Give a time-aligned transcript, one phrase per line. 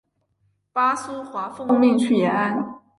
[0.73, 2.81] 巴苏华奉命去延安。